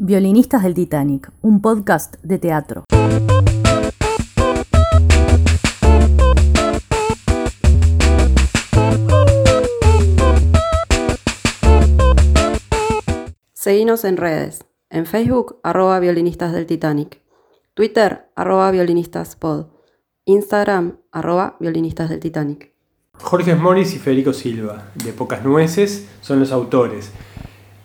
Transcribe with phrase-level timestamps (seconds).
[0.00, 2.84] Violinistas del Titanic, un podcast de teatro.
[13.52, 14.64] Seguinos en redes.
[14.88, 17.20] En Facebook, arroba violinistas del Titanic.
[17.74, 19.66] Twitter, arroba violinistas-pod.
[20.26, 22.72] Instagram, arroba violinistas del Titanic.
[23.14, 27.10] Jorge Morris y Federico Silva, de Pocas Nueces, son los autores.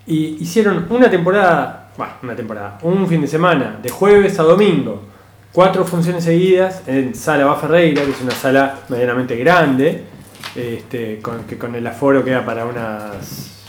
[0.05, 5.03] Y hicieron una temporada, bueno, una temporada, un fin de semana, de jueves a domingo,
[5.51, 10.03] cuatro funciones seguidas en Sala Ba Ferreira, que es una sala medianamente grande,
[10.55, 13.13] este, con, que con el aforo queda para unas,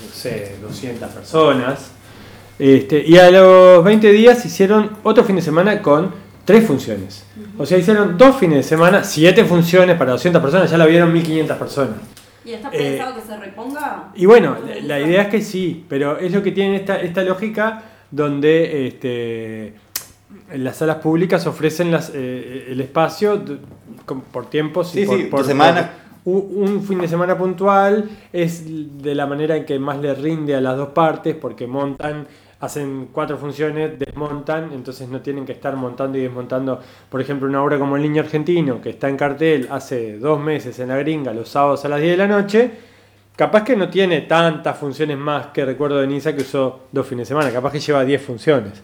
[0.02, 1.90] no sé, 200 personas.
[2.58, 6.12] Este, y a los 20 días hicieron otro fin de semana con
[6.44, 7.24] tres funciones.
[7.58, 11.12] O sea, hicieron dos fines de semana, siete funciones para 200 personas, ya la vieron
[11.12, 11.96] 1500 personas.
[12.44, 14.10] ¿Y está Eh, pensado que se reponga?
[14.14, 17.22] Y bueno, la, la idea es que sí, pero es lo que tiene esta, esta
[17.22, 19.74] lógica donde este,
[20.54, 23.42] las salas públicas ofrecen las, eh, el espacio
[24.32, 25.90] por tiempos y por, sí, por- semanas.
[26.24, 28.64] un fin de semana puntual es
[29.02, 32.26] de la manera en que más le rinde a las dos partes porque montan
[32.60, 36.80] hacen cuatro funciones, desmontan, entonces no tienen que estar montando y desmontando,
[37.10, 40.78] por ejemplo, una obra como El Niño Argentino, que está en cartel hace dos meses
[40.78, 42.70] en la gringa, los sábados a las 10 de la noche,
[43.36, 47.28] capaz que no tiene tantas funciones más que recuerdo de Niza que usó dos fines
[47.28, 48.82] de semana, capaz que lleva 10 funciones.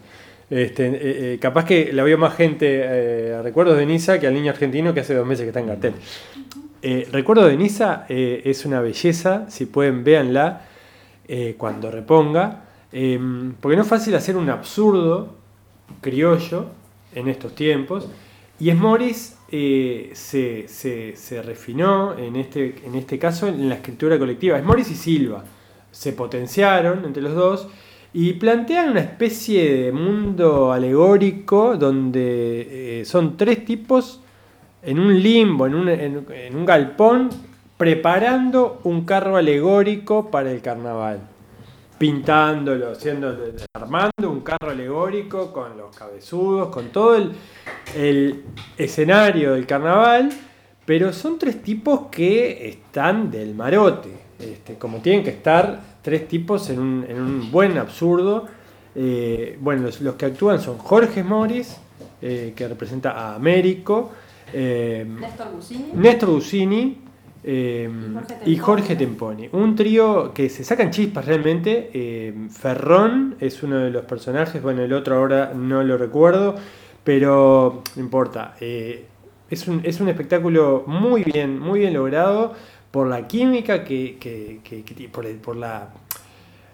[0.48, 4.26] Este, eh, eh, capaz que la vio más gente eh, a recuerdos de Niza que
[4.26, 5.94] al niño argentino que hace dos meses que está en cartel.
[6.82, 10.62] Eh, recuerdo de Niza es una belleza, si pueden véanla
[11.58, 13.18] cuando reponga, eh,
[13.60, 15.34] porque no es fácil hacer un absurdo
[16.00, 16.66] criollo
[17.14, 18.08] en estos tiempos.
[18.60, 24.18] Y Esmoris eh, se, se, se refinó en este, en este caso en la escritura
[24.18, 24.58] colectiva.
[24.58, 25.44] Esmoris y Silva
[25.90, 27.68] se potenciaron entre los dos
[28.12, 34.20] y plantean una especie de mundo alegórico donde eh, son tres tipos
[34.82, 37.30] en un limbo, en un, en- en un galpón,
[37.78, 41.20] preparando un carro alegórico para el carnaval
[42.00, 43.36] pintándolo, haciendo,
[43.74, 47.32] armando un carro alegórico con los cabezudos, con todo el,
[47.94, 48.42] el
[48.78, 50.30] escenario del carnaval,
[50.86, 56.70] pero son tres tipos que están del marote, este, como tienen que estar tres tipos
[56.70, 58.46] en un, en un buen absurdo.
[58.94, 61.76] Eh, bueno, los, los que actúan son Jorge Morris,
[62.22, 64.10] eh, que representa a Américo,
[64.54, 65.92] eh, Néstor Busini.
[65.92, 66.98] Néstor Busini
[67.44, 67.88] eh,
[68.46, 69.48] Y Jorge Temponi.
[69.52, 71.90] Un trío que se sacan chispas realmente.
[71.92, 76.54] eh, Ferrón es uno de los personajes, bueno, el otro ahora no lo recuerdo,
[77.04, 78.54] pero no importa.
[78.60, 79.06] eh,
[79.50, 82.54] es, un, es un espectáculo muy bien, muy bien logrado
[82.90, 85.88] por la química que, que- que- que tiene, por, el- por la...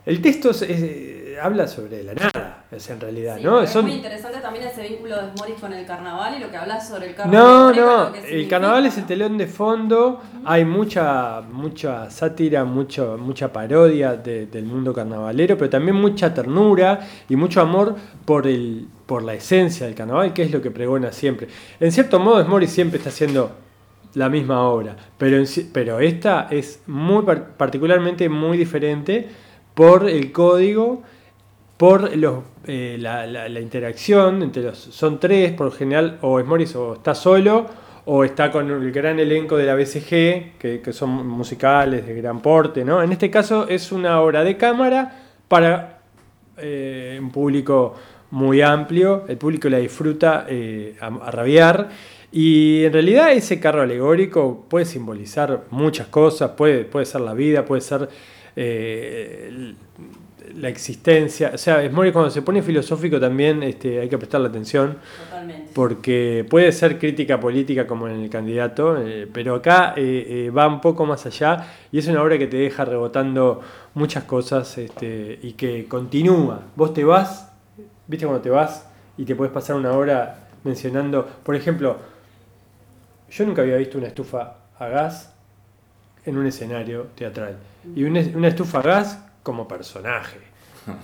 [0.06, 3.60] El texto es- es- habla sobre la nada, es en realidad, Sí, ¿no?
[3.60, 6.56] Es Son- muy interesante también ese vínculo de Morris con el carnaval y lo que
[6.56, 7.76] hablas sobre el No, carnaval.
[7.76, 14.14] no, el carnaval es el telón de fondo, hay mucha, mucha sátira, mucho, mucha parodia
[14.14, 19.34] de- del mundo carnavalero, pero también mucha ternura y mucho amor por, el, por la
[19.34, 21.48] esencia del carnaval, que es lo que pregona siempre.
[21.80, 23.50] En cierto modo, Smorris siempre está haciendo
[24.14, 29.28] la misma obra, pero, en pero esta es muy par- particularmente muy diferente
[29.76, 31.02] por el código
[31.76, 34.78] por los, eh, la, interacción entre los.
[34.78, 37.66] Son tres, por general, o es Morris o está solo,
[38.06, 42.40] o está con el gran elenco de la BCG, que, que son musicales de gran
[42.40, 43.02] porte, ¿no?
[43.02, 45.98] En este caso es una obra de cámara para
[46.56, 47.94] eh, un público
[48.30, 51.90] muy amplio, el público la disfruta eh, a, a rabiar.
[52.32, 57.66] Y en realidad ese carro alegórico puede simbolizar muchas cosas, puede, puede ser la vida,
[57.66, 58.08] puede ser
[58.56, 59.74] eh,
[60.54, 61.52] la existencia.
[61.54, 65.72] O sea, es muy cuando se pone filosófico también este, hay que prestarle atención Totalmente.
[65.74, 70.80] porque puede ser crítica política como en el candidato, eh, pero acá eh, va un
[70.80, 73.60] poco más allá y es una obra que te deja rebotando
[73.94, 76.62] muchas cosas este, y que continúa.
[76.74, 77.52] Vos te vas,
[78.06, 78.88] viste cuando te vas
[79.18, 81.98] y te puedes pasar una hora mencionando, por ejemplo,
[83.30, 85.35] yo nunca había visto una estufa a gas
[86.26, 87.56] en un escenario teatral
[87.94, 90.38] y una, una estufa a gas como personaje.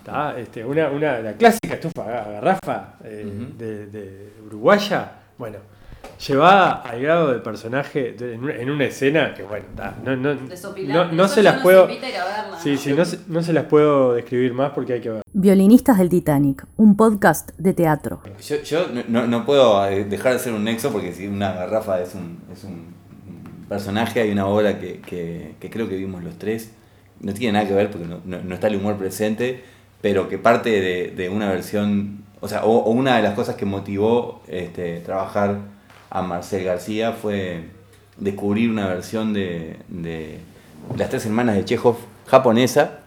[0.04, 0.34] ¿tá?
[0.38, 5.58] Este, una, una, la clásica estufa a garrafa eh, de, de uruguaya, bueno,
[6.26, 10.14] llevada al grado de personaje de- en, una, en una escena que, bueno, tá, no,
[10.16, 11.86] no, no, se las puedo.
[11.86, 12.78] verla, Sí, ¿no?
[12.78, 15.22] sí, no, se- no se las puedo describir más porque hay que ver.
[15.32, 18.20] Violinistas del Titanic, un podcast de teatro.
[18.46, 21.52] Yo, yo no- no, no puedo eh, dejar de ser un nexo porque si una
[21.52, 22.94] garrafa es un, es un
[23.76, 26.70] personaje, hay una obra que, que- que creo que vimos los tres.
[27.20, 29.62] No tiene nada que ver porque no, no- está el humor presente,
[30.00, 34.42] pero que parte de, una versión, o sea, o, una de las cosas que motivó
[34.48, 35.58] este, trabajar
[36.10, 37.64] a Marcel García fue
[38.18, 40.38] descubrir una versión de, de
[40.96, 41.96] Las Tres Hermanas de Chekhov
[42.26, 42.98] japonesa,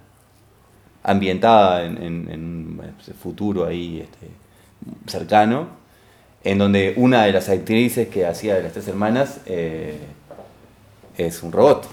[1.04, 2.30] ambientada en, en-
[2.80, 4.28] un futuro ahí este,
[5.08, 5.68] cercano,
[6.44, 9.98] en donde una de las actrices que hacía de las tres hermanas eh,
[11.18, 11.88] es un robot.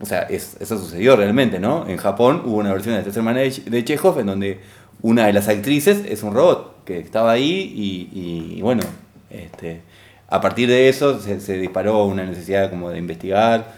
[0.00, 1.86] O sea, es- eso sucedió realmente, ¿no?
[1.88, 4.60] En Japón hubo una versión de tres hermanas de, Che- de Chekhov en donde
[5.02, 7.72] una de las actrices es un robot que estaba ahí
[8.14, 8.82] y, bueno,
[9.30, 9.80] este,
[10.28, 13.72] a partir de eso se, se disparó una necesidad como de investigar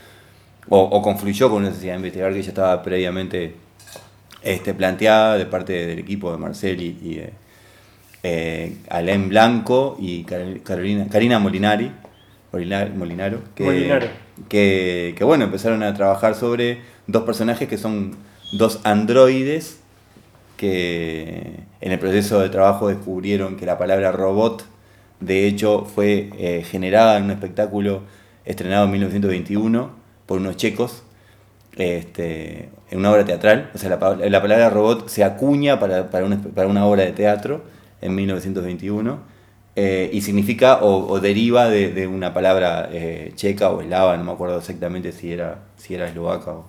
[0.69, 3.55] o, confluyó con una necesidad de investigar que ya estaba previamente
[4.43, 7.33] este, planteada de parte del equipo de Marcel y, y de
[8.23, 11.91] eh, Alain Blanco y Carol- Carolina, Karina Molinari,
[12.53, 14.07] Molina- Molinaro, Molinaro.
[14.49, 18.17] Que, bueno, empezaron a trabajar sobre dos personajes que son
[18.53, 19.81] dos androides
[20.57, 24.65] que en el proceso de trabajo descubrieron que la palabra robot
[25.21, 28.03] de hecho fue eh, generada en un espectáculo
[28.45, 29.91] estrenado en 1921
[30.27, 31.03] por unos checos
[31.77, 33.71] este, en una obra teatral.
[33.75, 37.13] O sea, la, la palabra robot se acuña para, para, una, para una obra de
[37.13, 37.63] teatro
[38.01, 39.34] en 1921
[39.77, 44.59] eh, y significa o, deriva de, una palabra eh, checa o eslava, no me acuerdo
[44.59, 46.65] exactamente si era, si era eslovaca o,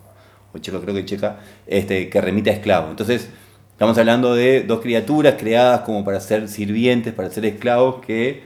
[0.53, 1.37] o checo, creo que checa,
[1.67, 2.89] este, que remite a esclavo.
[2.89, 3.29] Entonces,
[3.71, 8.43] estamos hablando de dos criaturas creadas como para ser sirvientes, para ser esclavos, que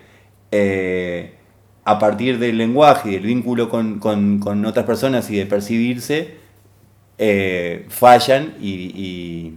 [0.52, 1.34] eh,
[1.86, 6.36] a partir del lenguaje y del vínculo con, con- otras personas y de percibirse,
[7.90, 9.54] fallan y-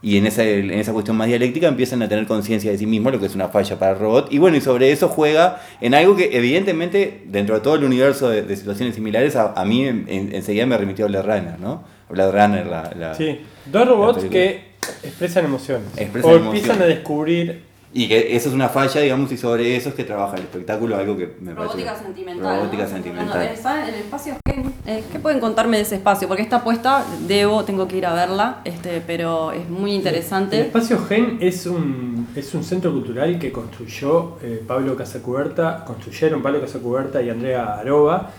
[0.00, 3.12] y en, esa, en esa cuestión más dialéctica empiezan a tener conciencia de sí mismos,
[3.12, 4.28] lo que es una falla para el robot.
[4.32, 8.28] Y bueno, y sobre eso juega en algo que evidentemente dentro de todo el universo
[8.30, 11.58] de, de situaciones similares a, a mí en- en- enseguida me remitió a Blade Runner,
[11.60, 11.82] ¿no?
[12.08, 12.92] Blade Runner, la...
[12.96, 14.68] la- Sí, dos robots que
[15.02, 15.88] expresan emociones.
[15.96, 16.60] Expresan o emociones.
[16.62, 17.67] empiezan a descubrir.
[17.90, 20.94] Y que eso es una falla, digamos, y sobre eso es que trabaja el espectáculo,
[20.96, 22.04] algo que me Robótica parece...
[22.04, 22.56] sentimental.
[22.58, 22.88] Robótica ¿no?
[22.90, 23.42] sentimental.
[23.42, 26.28] El espacio Gen, eh, ¿qué pueden contarme de ese espacio?
[26.28, 30.60] Porque esta apuesta, debo, tengo que ir a verla, este, pero es muy El interesante.
[30.60, 36.60] espacio Gen es un, es un centro cultural que construyó eh, Pablo Casacuberta, construyeron Pablo
[36.60, 38.30] Casacuberta y Andrea Aroba,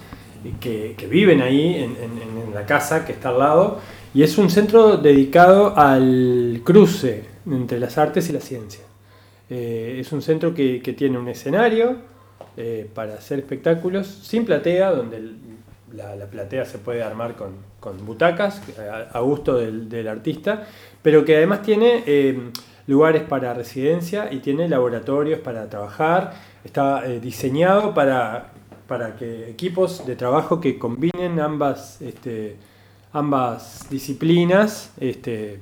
[0.61, 3.79] que, que viven ahí en, en- en la casa que está al lado.
[4.13, 8.81] Y es un centro dedicado al cruce entre las artes y la ciencia.
[9.49, 11.97] Eh, es un centro que, tiene un escenario
[12.55, 15.31] eh, para hacer espectáculos sin platea, donde
[15.93, 18.61] la, la platea se puede armar con, con butacas
[19.11, 20.67] a, gusto del, artista,
[21.01, 22.51] pero que además tiene eh,
[22.87, 26.33] lugares para residencia y tiene laboratorios para trabajar.
[26.63, 28.51] Está diseñado para,
[28.87, 32.57] para que equipos de trabajo que combinen ambas, este,
[33.13, 35.59] ambas disciplinas este,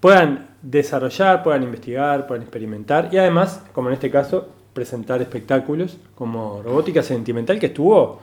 [0.00, 6.62] puedan desarrollar, puedan investigar, puedan experimentar y además, como en este caso, presentar espectáculos como
[6.62, 8.20] Robótica Sentimental que estuvo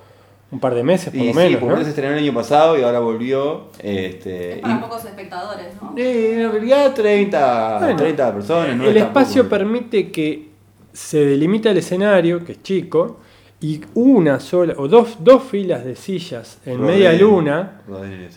[0.49, 1.61] un par de meses por Y lo sí, menos.
[1.61, 1.83] ¿no?
[1.83, 3.65] se estrenó el año pasado y ahora volvió.
[3.79, 5.93] Este, Es para y- pocos espectadores, ¿no?
[5.97, 8.75] Eh, en realidad 30, Bueno, 30 personas.
[8.77, 10.47] no el es espacio permite que
[10.93, 13.17] se delimita el escenario, que es chico,
[13.59, 17.81] y una sola, o dos, dos filas de sillas en media luna,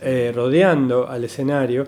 [0.03, 1.85] eh, rodeando al escenario.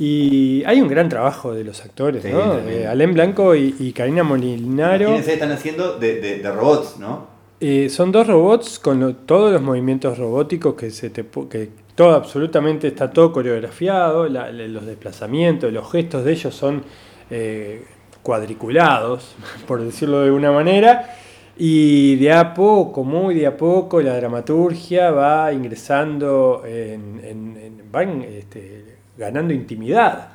[0.00, 2.58] Y hay un gran trabajo de los actores, Sí, ¿no?
[2.58, 5.02] Eh, Alén Blanco y, y Karina Molinaro.
[5.04, 7.26] Imagínense, están haciendo de, de- de robots, ¿no?
[7.60, 12.14] Eh, son dos robots con lo- todos los movimientos robóticos que se te que todo
[12.14, 16.82] absolutamente está todo coreografiado, la- la- los desplazamientos, los gestos de ellos son
[17.30, 17.84] eh,
[18.22, 19.34] cuadriculados,
[19.68, 21.14] por decirlo de alguna manera,
[21.58, 27.82] y de a poco, muy de a poco, la dramaturgia va ingresando, en, en- en-
[27.92, 30.28] van este, ganando intimidad.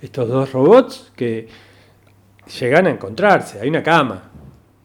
[0.00, 1.48] Estos dos robots que
[2.60, 4.22] llegan a encontrarse, hay una cama,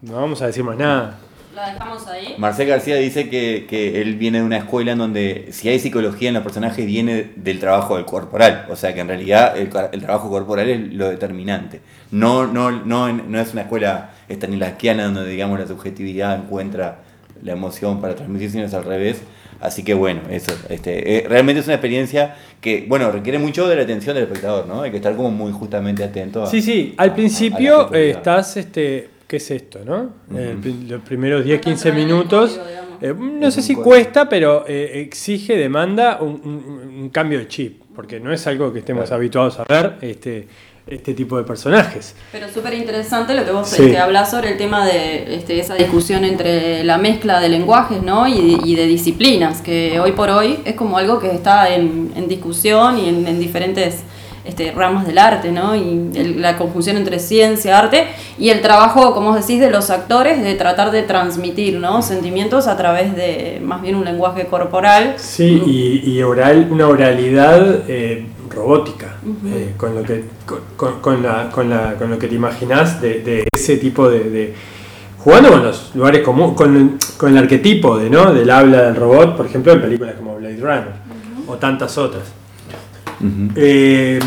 [0.01, 1.19] no vamos a decir más nada.
[1.53, 2.35] La dejamos ahí.
[2.39, 6.29] Marcel García dice que, que él viene de una escuela en donde si hay psicología
[6.29, 8.65] en los personajes viene del trabajo del corporal.
[8.69, 11.81] O sea que en realidad el, trabajo corporal es lo determinante.
[12.09, 17.03] No, no, no, no es una escuela stanislavskiana donde digamos la subjetividad encuentra
[17.43, 19.21] la emoción para transmitir, sino es al revés.
[19.61, 23.75] Así que bueno, eso, este, eh, realmente es una experiencia que, bueno, requiere mucho de
[23.75, 24.81] la atención del espectador, ¿no?
[24.81, 26.47] Hay que estar como muy justamente atento a...
[26.47, 30.09] Sí, sí, al a principio estás, este, ¿qué es esto, no?
[30.37, 30.55] Eh,
[30.87, 32.61] los primeros 10, Cuesta 15 entrar en el minutos,
[33.01, 37.81] eh, no sé si cuesta, pero eh, exige, demanda un, un- un cambio de chip,
[37.95, 39.15] porque no es algo que estemos Claro.
[39.17, 40.47] habituados a ver, este,
[40.87, 42.15] este tipo de personajes.
[42.31, 43.83] Pero súper interesante lo que vos Sí.
[43.85, 48.27] este, hablás sobre el tema de este, esa discusión entre la mezcla de lenguajes ¿no?
[48.27, 52.27] y, y de disciplinas, que hoy por hoy es como algo que está en, en
[52.27, 54.03] discusión y en, en diferentes
[54.43, 55.75] este, ramas del arte, ¿no?
[55.75, 58.05] Y el- la conjunción entre ciencia, arte
[58.37, 62.03] y el trabajo, como vos decís, de los actores de tratar de transmitir, ¿no?
[62.03, 65.15] Sentimientos a través de más bien un lenguaje corporal.
[65.17, 69.15] Sí, y, y oral, una oralidad eh, robótica,
[69.47, 70.23] eh, con, lo que,
[71.01, 74.55] con, la, con, la, con lo que te imaginas de, de ese tipo de, de-
[75.19, 78.31] Jugando con los lugares comunes, con, el- con el arquetipo de, ¿no?
[78.31, 80.93] del habla del robot, por ejemplo, en películas como Blade Runner
[81.47, 82.23] o tantas otras.
[83.55, 84.19] Eh,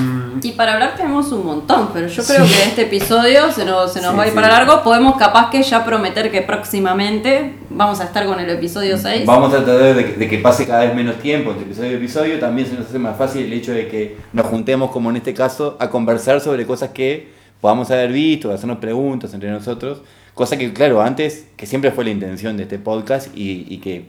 [0.42, 2.32] Y para hablar tenemos un montón, pero yo Sí.
[2.32, 4.34] creo que este episodio se nos, se nos Sí, va a ir sí.
[4.36, 4.82] para largo.
[4.82, 9.24] Podemos capaz que ya prometer que próximamente vamos a estar con el episodio 6.
[9.24, 12.38] Vamos a tratar de de que pase cada vez menos tiempo entre episodio y episodio.
[12.40, 15.32] También se nos hace más fácil el hecho de que nos juntemos, como en este
[15.32, 17.28] caso, a conversar sobre cosas que
[17.60, 20.02] podamos haber visto, hacernos preguntas entre nosotros.
[20.34, 24.06] Cosa que, claro, antes, que siempre fue la intención de este podcast y, que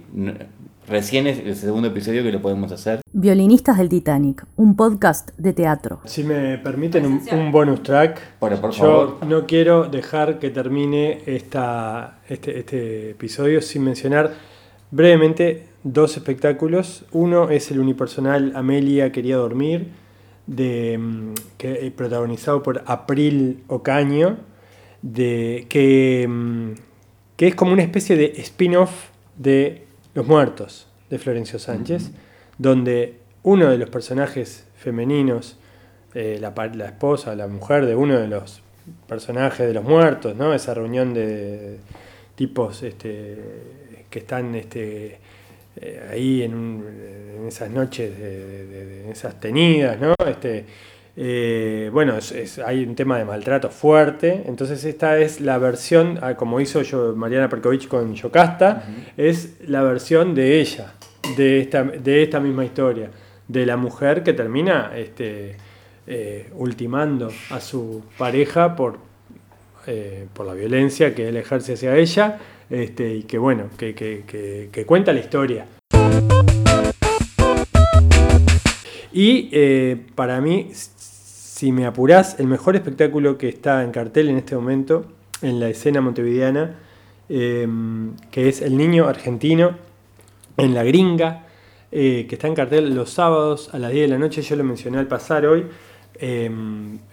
[0.90, 3.02] recién es el segundo episodio que lo podemos hacer.
[3.14, 6.02] Violinistas del Titanic, un podcast de teatro.
[6.06, 9.26] si me permiten un, bonus track, Por, por yo favor.
[9.28, 14.34] no quiero dejar que termine esta, este, este episodio sin mencionar
[14.92, 17.06] brevemente dos espectáculos.
[17.12, 19.88] Uno es el unipersonal Amelia Quería Dormir,
[20.48, 24.38] de, mm, que, eh, protagonizado por April Ocaño,
[25.02, 26.72] de, que, mm,
[27.38, 32.12] que es como una especie de spin-off de Los Muertos, de Florencio Sánchez,
[32.58, 35.58] donde uno de los personajes femeninos,
[36.14, 36.54] eh, la,
[36.86, 38.62] esposa, la mujer de uno de los
[39.08, 40.54] personajes de los muertos, ¿no?
[40.54, 41.78] Esa reunión de
[42.36, 43.38] tipos este,
[44.10, 45.20] que están este,
[45.76, 46.86] eh, ahí en, un-
[47.38, 50.14] en esas noches, de, de- de- de esas tenidas, ¿no?
[50.28, 50.66] Este,
[51.22, 56.18] eh, bueno, es- es- hay un tema de maltrato fuerte, entonces esta es la versión,
[56.22, 58.86] ah, como hizo yo, Mariana Perkovich con Yocasta,
[59.18, 60.94] es la versión de ella,
[61.36, 63.10] de esta, de esta misma historia,
[63.50, 65.58] de la mujer que termina este,
[66.08, 68.98] eh, ultimando a su pareja por,
[69.88, 72.38] eh, por la violencia que él ejerce hacia ella,
[72.70, 75.66] este, y que bueno, que, que- que- que cuenta la historia.
[79.12, 84.38] Y eh, para mí, si me apurás, el mejor espectáculo que está en cartel en
[84.38, 85.06] este momento,
[85.42, 86.76] en la escena montevideana,
[87.30, 87.68] eh,
[88.32, 89.76] que es El Niño Argentino,
[90.58, 91.46] en La Gringa,
[91.92, 94.64] eh, que está en cartel los sábados a las 10 de la noche, yo lo
[94.64, 95.66] mencioné al pasar hoy.
[96.16, 96.52] Eh,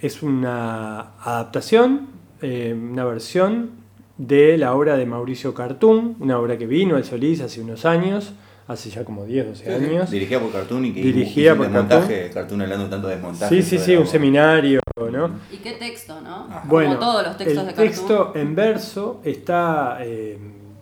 [0.01, 2.09] es una adaptación,
[2.43, 3.71] eh, una versión
[4.19, 8.35] de la obra de Mauricio Cartún, una obra que vino al Solís hace unos años,
[8.69, 10.11] hace ya como 10, 12 años.
[10.11, 12.63] Dirigida por Cartoon y que Dirigida por desmontaje Cartoon.
[12.63, 13.63] hablando tanto de desmontaje.
[13.63, 14.81] Sí, sí, sí, un seminario,
[15.13, 15.31] ¿no?
[15.53, 16.49] ¿Y qué texto, no?
[16.65, 17.89] Bueno, Como todos los textos el de Cartoon.
[17.89, 20.37] texto en verso está, eh,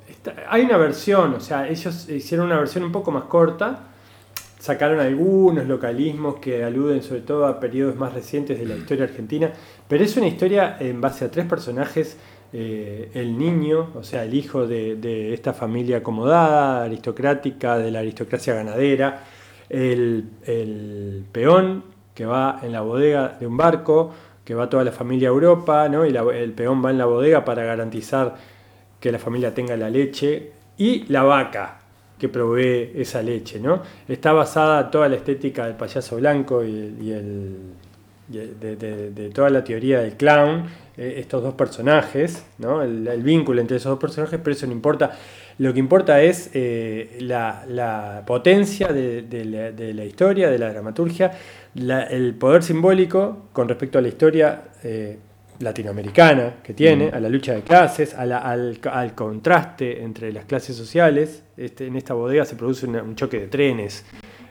[0.09, 3.81] está- Hay una versión, o sea, ellos hicieron una versión un poco más corta,
[4.59, 9.53] sacaron algunos localismos que aluden sobre todo a periodos más recientes de la historia argentina,
[9.87, 12.17] pero es una historia en base a tres personajes.
[12.57, 18.55] Eh, el niño, o sea, el hijo de, esta familia acomodada, aristocrática, de la aristocracia
[18.55, 19.25] ganadera,
[19.69, 20.25] el,
[21.33, 21.83] peón
[22.15, 24.13] que va en la bodega de un barco,
[24.45, 26.07] que va toda la familia a Europa, ¿no?
[26.07, 28.37] y la- el peón va en la bodega para garantizar
[29.01, 31.81] que la familia tenga la leche, y la vaca
[32.19, 33.59] que provee esa leche.
[33.59, 33.83] ¿no?
[34.07, 37.75] Está basada toda la estética del payaso blanco y el-
[38.29, 40.65] de, de- de toda la teoría del clown,
[40.97, 42.83] eh, estos dos personajes, ¿no?
[42.83, 45.13] el, el vínculo entre esos dos personajes, pero eso no importa.
[45.59, 50.59] Lo que importa es eh, la, la potencia de, de la, de la historia, de
[50.59, 51.33] la dramaturgia,
[51.75, 55.19] la- el poder simbólico con respecto a la historia eh,
[55.61, 60.45] latinoamericana que tiene, a la lucha de clases, a la- al, al contraste entre las
[60.45, 61.43] clases sociales.
[61.57, 64.05] Este, en esta bodega se produce una- un choque de trenes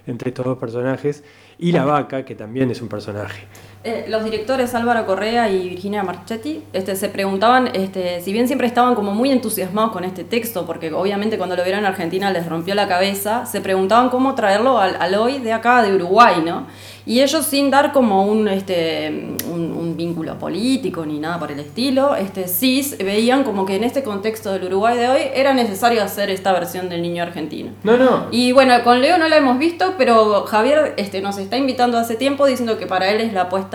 [0.08, 1.24] entre estos dos personajes
[1.58, 3.48] y la vaca, que también es un personaje.
[3.86, 8.66] Eh, los directores Álvaro Correa y Virginia Marchetti este, se preguntaban, este, si bien siempre
[8.66, 12.48] estaban como muy entusiasmados con este texto, porque obviamente cuando lo vieron en Argentina les
[12.48, 16.66] rompió la cabeza, se preguntaban cómo traerlo al, al hoy de acá, de Uruguay, ¿no?
[17.06, 21.60] Y ellos sin dar como un, este, un, un vínculo político ni nada por el
[21.60, 26.02] estilo, este, sí veían como que en este contexto del Uruguay de hoy era necesario
[26.02, 27.72] hacer esta versión del niño argentino.
[27.84, 28.28] No, no.
[28.32, 32.16] Y bueno, con Leo no la hemos visto, pero Javier este, nos está invitando hace
[32.16, 33.73] tiempo diciendo que para él es la apuesta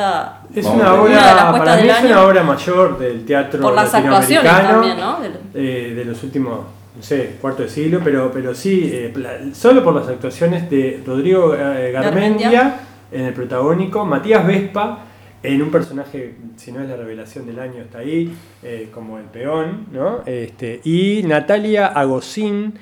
[0.54, 2.06] Es una obra, Una de las apuestas para mí del es año.
[2.08, 5.20] una obra mayor del teatro por las actuaciones latinoamericano, también, ¿no?
[5.20, 6.60] Del- eh, de los últimos,
[6.96, 9.12] no sé, cuarto de siglo, pero, pero sí, eh,
[9.52, 12.80] solo por las actuaciones de Rodrigo eh, Garmendia Garmendia.
[13.12, 15.00] en el protagónico, Matías Vespa
[15.42, 19.24] en un personaje, si no es la revelación del año, está ahí, eh, como el
[19.24, 20.20] peón, ¿no?
[20.26, 22.74] Este, y Natalia Agosín,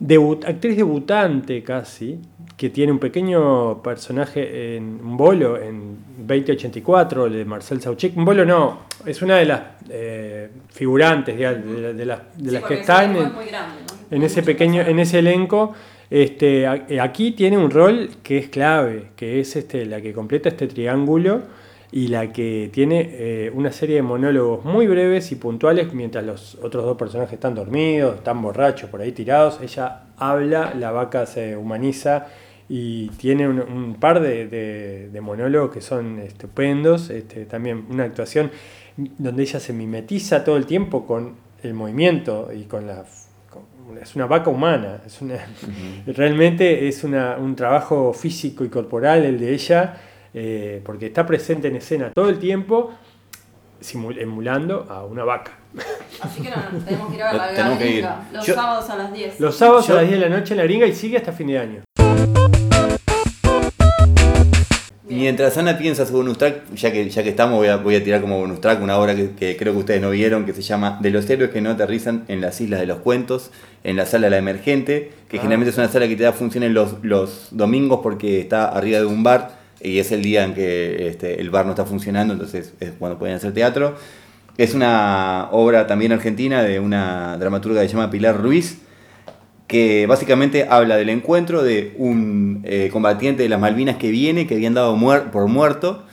[0.00, 2.18] debut- actriz debutante casi,
[2.56, 5.96] que tiene un pequeño personaje en un bolo en
[6.28, 8.16] 2084, el de Marcel Sauchik.
[8.16, 11.44] Un vuelo no, es una de las eh, figurantes de,
[12.04, 14.16] las, de Sí, las que están es grande, ¿no?
[14.16, 15.74] en ese pequeño, en ese elenco.
[16.10, 20.48] Este, eh, aquí tiene un rol que es clave, que es este, la que completa
[20.48, 21.42] este triángulo
[21.90, 26.54] y la que tiene eh, una serie de monólogos muy breves y puntuales mientras los
[26.62, 29.60] otros dos personajes están dormidos, están borrachos, por ahí tirados.
[29.62, 32.26] Ella habla, la vaca se humaniza
[32.68, 37.10] y tiene un, un par de, de- de monólogos que son estupendos.
[37.10, 38.50] Este, también una actuación
[38.96, 43.04] donde ella se mimetiza todo el tiempo con el movimiento y con la
[43.50, 45.36] con- es una vaca humana, es una,
[46.06, 49.96] realmente es una- un trabajo físico y corporal el de ella,
[50.34, 52.92] eh, porque está presente en escena todo el tiempo,
[53.80, 55.52] simul- emulando a una vaca.
[56.20, 57.92] Así que no, tenemos que ir a ver la Tenemos que ir.
[57.94, 59.40] gringa, los Yo- sábados a las 10.
[59.40, 61.32] Los sábados Yo- a las 10 de la noche en la gringa y sigue hasta
[61.32, 61.82] fin de año.
[65.18, 68.04] Mientras Ana piensa su bonus track, ya que, ya que estamos, voy a, voy a
[68.04, 70.62] tirar como bonus track una obra que, que creo que ustedes no vieron, que se
[70.62, 73.50] llama De los héroes que no aterrizan en las islas de los cuentos,
[73.82, 75.40] en la sala La Emergente, que Ah.
[75.40, 79.06] generalmente es una sala que te da funciones los, los domingos porque está arriba de
[79.06, 82.74] un bar y es el día en que este, el bar no está funcionando, entonces
[82.78, 83.96] es cuando pueden hacer teatro.
[84.56, 88.78] Es una obra también argentina de una dramaturga que se llama Pilar Ruiz,
[89.68, 94.54] que básicamente habla del encuentro de un eh, combatiente de las Malvinas que viene, que
[94.54, 96.04] habían dado muer- por muerto,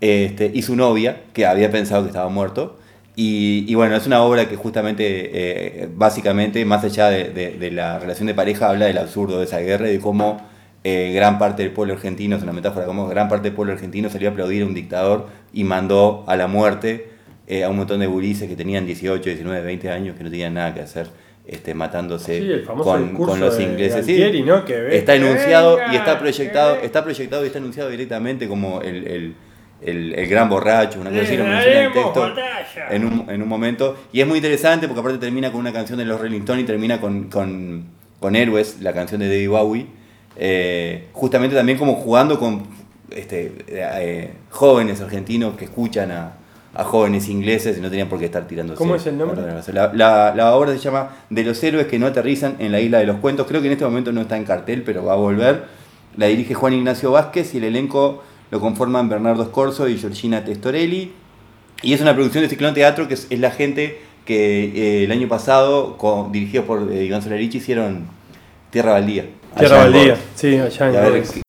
[0.00, 2.78] este, y su novia, que había pensado que estaba muerto.
[3.16, 8.34] Y, bueno, es una obra que justamente, eh, básicamente, más allá de, la relación de
[8.34, 10.40] pareja, habla del absurdo de esa guerra y de cómo
[10.82, 14.10] eh, gran parte del pueblo argentino, es una metáfora, cómo gran parte del pueblo argentino
[14.10, 17.08] salió a aplaudir a un dictador y mandó a la muerte
[17.64, 20.74] a un montón de gurises que tenían 18, 19, 20 años, que no tenían nada
[20.74, 21.08] que hacer.
[21.46, 24.06] Este, matándose Sí, el famoso con, con los ingleses.
[24.06, 24.64] Sí, ¿no?
[24.64, 29.06] Que está enunciado venga, y está proyectado, está proyectado y está anunciado directamente como el,
[29.06, 29.34] el-
[29.82, 32.32] el- el gran borracho, una cosa así lo menciona daremos texto
[32.90, 33.96] en un, en un momento.
[34.12, 36.66] Y es muy interesante porque aparte termina con una canción de los Rolling Stones y
[36.66, 37.84] termina con, con,
[38.18, 39.86] con Héroes, la canción de David Bowie.
[40.36, 42.62] eh, justamente también como jugando con
[43.10, 46.32] este, eh, jóvenes argentinos que escuchan a,
[46.74, 48.78] a jóvenes ingleses y no tenían por qué estar tirándose.
[48.78, 49.40] ¿Cómo es el nombre?
[49.72, 52.98] La, la, la obra se llama De los héroes que no aterrizan en la isla
[52.98, 53.46] de los cuentos.
[53.46, 55.64] Creo que en este momento no está en cartel, pero va a volver.
[56.16, 61.12] La dirige Juan Ignacio Vázquez y el elenco lo conforman Bernardo Scorzo y Georgina Testorelli.
[61.82, 65.12] Y es una producción de Ciclón Teatro que es, es la gente que eh, el
[65.12, 68.06] año pasado, con, dirigido por eh, Iván Solarich, hicieron
[68.70, 69.26] Tierra Baldía.
[69.58, 71.43] Tierra Baldía, sí, allá en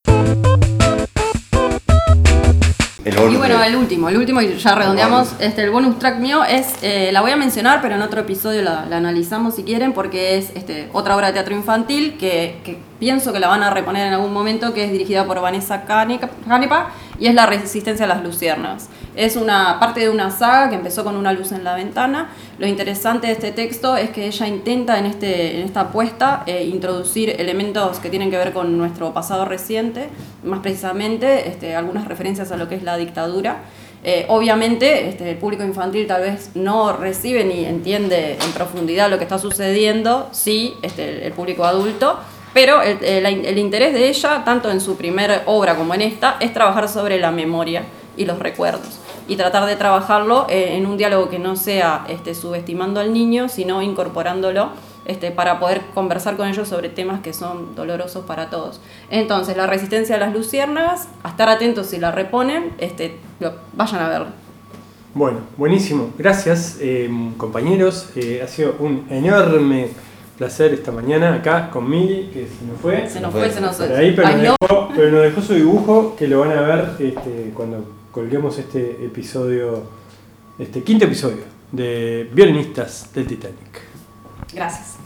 [3.05, 6.17] el bonus Y bueno, el último, el último, y ya redondeamos, este, el bonus track
[6.17, 9.63] mío es, eh, la voy a mencionar, pero en otro episodio la, la analizamos si
[9.63, 13.61] quieren, porque es este, otra obra de teatro infantil que, que pienso que la van
[13.61, 16.89] a reponer en algún momento, que es dirigida por Vanessa Canepa,
[17.19, 18.89] y es La resistencia a las luciernas.
[19.15, 22.29] Es una parte de una saga que empezó con una luz en la ventana.
[22.59, 26.65] Lo interesante de este texto es que ella intenta en, este, en esta apuesta eh,
[26.65, 30.09] introducir elementos que tienen que ver con nuestro pasado reciente,
[30.43, 33.63] más precisamente este, algunas referencias a lo que es la dictadura.
[34.07, 39.17] Eh, obviamente este, el público infantil tal vez no recibe ni entiende en profundidad lo
[39.17, 42.19] que está sucediendo, sí, este, el, público adulto,
[42.55, 46.37] pero el, el- el interés de ella, tanto en su primera obra como en esta,
[46.39, 47.83] es trabajar sobre la memoria
[48.17, 52.33] y los recuerdos y tratar de trabajarlo eh, en un diálogo que no sea este,
[52.33, 54.69] subestimando al niño, sino incorporándolo
[55.05, 58.79] este, para poder conversar con ellos sobre temas que son dolorosos para todos.
[59.09, 63.17] Entonces, la resistencia a las luciérnagas, a estar atentos si la reponen, este,
[63.73, 64.27] vayan a verlo.
[65.13, 66.09] Bueno, buenísimo.
[66.17, 68.09] Gracias, eh, compañeros.
[68.15, 69.89] Eh, ha sido un enorme
[70.37, 73.09] placer esta mañana acá con Mili, que se nos fue.
[73.09, 76.15] Se nos fue, fue, se nos ahí, pero, nos dejó, pero nos dejó su dibujo
[76.15, 79.83] que lo van a ver este, cuando colguemos este episodio,
[80.59, 83.81] este quinto episodio de Violinistas del Titanic.
[84.53, 84.97] Gracias.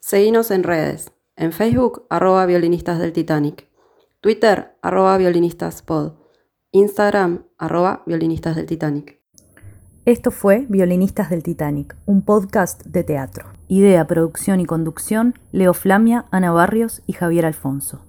[0.00, 1.10] Seguinos en redes.
[1.36, 3.68] En Facebook, arroba violinistas del Titanic.
[4.20, 6.14] Twitter, arroba violinistaspod.
[6.72, 9.18] Instagram, arroba violinistas del Titanic.
[10.04, 13.57] Esto fue Violinistas del Titanic, un podcast de teatro.
[13.70, 18.00] Idea, producción y conducción, Leo Flamia, Ana Barrios y Javier Alfonso.